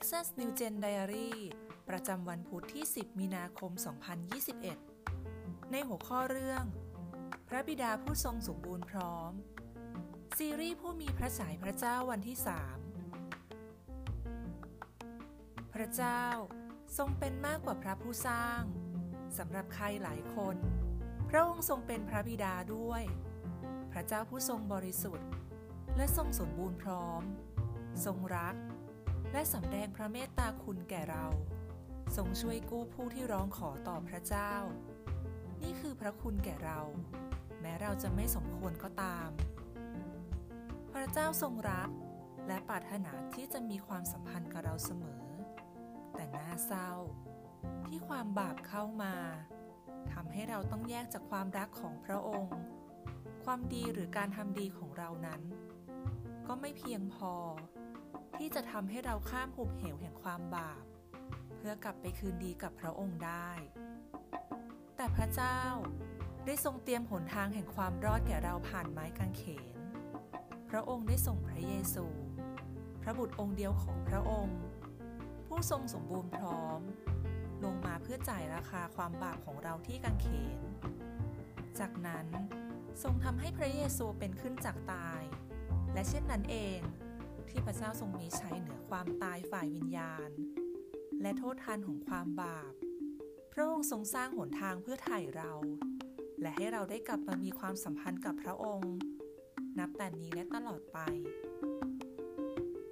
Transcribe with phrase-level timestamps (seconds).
[0.00, 1.30] Texas New Gen Diary
[1.88, 3.70] ประจำวันพุธที่ 10 มีนาคม
[4.92, 6.64] 2021 ในหัวข้อเรื่อง
[7.48, 9.32] พระบิดาผู้ทรงสมบูรณ์พร้อม
[10.38, 12.36] ซีรีส์ผู้มีพระฉายพระเจ้าวันที่
[13.64, 16.24] 3 พระเจ้า
[16.98, 18.60] ทรงเป็นมากกว่าพระผู้สร้าง
[19.38, 20.56] สำหรับใครหลายคน
[21.28, 23.02] พระองค์ทรงเป็นพระบิดาด้วย
[23.92, 25.28] พระเจ้าผู้ทรงบริสุทธิ์
[25.96, 27.22] และทรงสมบูรณ์พร้อม
[28.06, 28.56] ทรงรัก
[29.32, 31.26] และสำแดงพระเมตตาคุณแก่เรา
[32.16, 34.52] ทรงช่วยกู้ผู้ที่ร้องขอต่อพระเจ้า
[35.62, 36.80] นี่คือพระคุณแก่เรา
[37.60, 39.28] แม้เราจะไม่สมควรก็ตาม
[40.92, 41.90] พระเจ้าทรงรัก
[42.48, 45.22] และปรารถนาที่จะมีความสัมพันธ์กับเราเสมอ
[46.14, 46.90] แต่น่าเศร้า
[47.86, 49.14] ที่ความบาปเข้ามา
[50.12, 52.58] ทำให้เราต้องแยกจากความรักของพระองค์
[53.44, 55.42] ความดีหรือการทำดีของเรานั้น
[56.46, 57.32] ก็ไม่เพียงพอ
[58.38, 60.84] ที่จะทำให้เราข้ามหุบเหวแห่งความบาป
[61.56, 63.50] เพื่อกลับไปคืนดีกับพระองค์ได้
[64.96, 65.60] แต่พระเจ้า
[66.46, 69.42] ได้ทรงเตรียมหนทางแห่งความรอดแก่เราผ่านไม้กางเข
[69.74, 69.76] น
[70.70, 72.06] พระองค์ได้ส่งพระเยซู
[73.02, 74.60] พระบุตรองค์เดียวของพระองค์
[75.46, 76.80] ผู้ทรงสมบูรณ์พร้อม
[77.64, 80.58] ลงมาเพื่อจ่ายราคาความบาปของเราที่กางเขน
[81.78, 82.26] จากนั้น
[83.02, 85.22] ทรงทำให้พระเยซูเป็นขึ้นจากตาย
[85.92, 86.80] และเช่นนั้นเอง
[87.50, 90.30] ที่พระเจ้าทรงมีใชัยเหนือความตายฝ่ายวิญญาณ
[91.22, 92.72] และโทษทันของความบาป
[93.52, 95.52] พระองค์ทรงสร้างหนทางเพื่อไถ่เรา
[96.40, 98.94] และให้เราได้กลับมามีความสัมพันธ์กับพระองค์
[99.78, 100.98] นับแต่นี้และตลอดไป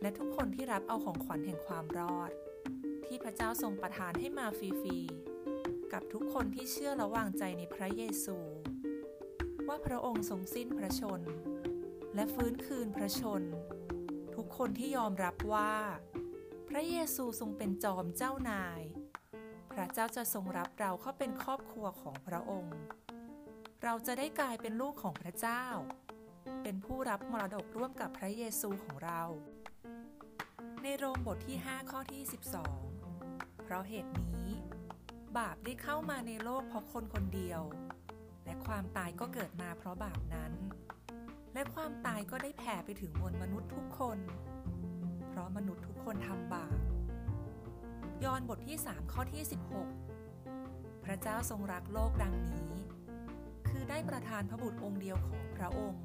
[0.01, 2.31] และทุกคนที่รับเอาของขวัญแห่งความรอด
[3.07, 8.37] ที่พระเจ้าทรงประทานให้มาฟรีๆกับทุกคนที่เชื่อและวางใจในพระเยซู
[9.69, 11.21] ว่าพระองค์ทรงสิ้นพระชน
[12.15, 13.43] และฟื้นคืนพระชน
[14.47, 15.73] กคนที่ยอมรับว่า
[16.69, 18.83] พระเยซูทรงเป็นจอมเจ้านาย
[19.73, 22.79] พระเจ้าจะทรงรับเราเข้าเป็นครอบครัวของพระองค์
[23.83, 25.65] เราจะได้กลายเป็นลูกของพระเจ้า
[26.63, 29.23] เป็นผู้รับมรดกร่วมกับพระเยซูของเรา
[30.83, 32.23] ในโรมบทที่ 5 ข้อที่
[32.93, 34.47] 12 เพราะเหตุนี้
[35.37, 37.63] บาปได้เข้ามาในโลกเพราะคนคนเดียว
[38.45, 40.53] และความตายก็เกิดมาเพราะบาปนั้น
[41.57, 44.19] และความตายก็ได้แผ่ไปถึงมวลมนุษย์ทุกคน
[45.29, 46.77] เพราะมนุษย์ทุกคนทำบาป
[48.25, 49.43] ยอห์นบทที่ 3 ข้อที่
[50.23, 52.73] 16 พระเจ้าทรงรักโลกดังนี้
[53.69, 56.05] คือได้ประทานพระบุตรองค์เดียวของพระองค์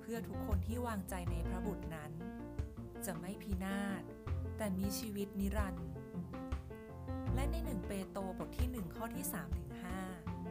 [0.00, 2.10] เพื่อทุกคนที่วางใจในพระบุตรนั้น
[3.06, 4.02] จะไม่พินาศ
[4.56, 5.86] แต่มีชีวิตนิรันดร์
[7.34, 9.70] และในหนึ่งเปโตรบทที่ 1 ข้อที่3ถึง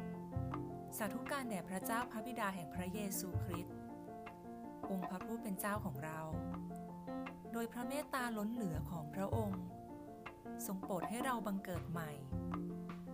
[0.04, 3.77] 5สาธุการแด่พระเจ้าพระบิดาแห่งพระเยซูคริสต์
[4.90, 6.20] องค์พระผู้เป็นเจ้าของเรา
[7.54, 9.62] โดยพระเมตตาล้นเหลือของพระองค์
[10.66, 12.12] ทรงโปรดให้เราบังเกิดใหม่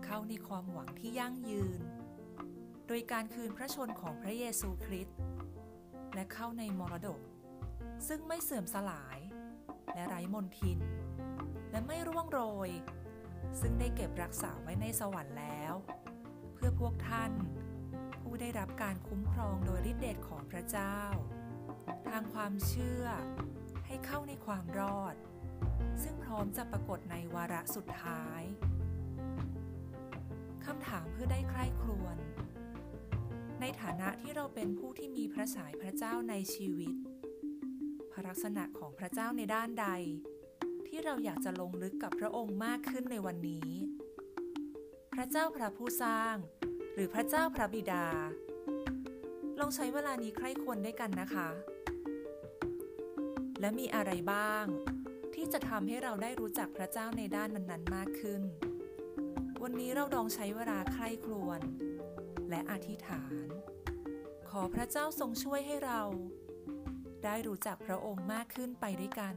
[0.06, 1.82] เข้าในความหวังที่ยั่งยืน
[2.88, 5.18] โดยการคืนพระชนของพระเยซูคริสต์
[6.14, 7.20] และเข้าในมรดก
[8.08, 9.20] ซึ่งไม่เสื่อมสลาย
[9.94, 10.80] และไร้มนทิน
[11.72, 12.70] และไม่ร่วงโรย
[13.60, 15.74] ซึ่งได้เก็บรักษาไว้ในสวรรค์แล้ว
[16.54, 17.32] เพื่อพวกท่าน
[18.22, 20.98] ผู้ได้รับการคุ้มครองโดยฤทธิเดชของพระเจ้า
[22.10, 23.06] ทางความเชื่อ
[23.88, 25.16] ให้เข้าในความรอด
[26.04, 28.42] ซึ่งพร้อมจะปรากฏในวาระสุดท้าย
[30.66, 32.18] คำถามเพื่อได้ใคร่ครวญ
[33.62, 36.96] ในฐานะที่เราเป็นผู้ที่มีพระฉายพระเจ้าในชีวิต
[38.12, 39.88] พระลักษณะของพระเจ้าในด้านใด
[40.88, 43.72] ที่เราอยากจะลงลึกกับพระองค์มากขึ้นในวันนี้
[45.14, 46.36] พระเจ้าพระผู้สร้าง
[46.94, 48.06] หรือพระเจ้าพระบิดา
[49.60, 51.48] ลองใช้เวลานี้ใคร่ควรด้วยกันนะคะ
[53.60, 54.66] และมีอะไรบ้าง
[55.36, 58.42] ที่จะทำให้เราได้รู้จักพระเจ้าในด้านนั้นๆมากขึ้น
[59.64, 61.62] วันนี้เราลองใช้เวลาใคร่ครวญ
[62.50, 63.48] และอธิษฐาน
[64.50, 66.02] ขอพระเจ้าทรงช่วยให้เรา
[67.26, 69.36] ได้รู้จักพระองค์มากขึ้นไปด้วยกัน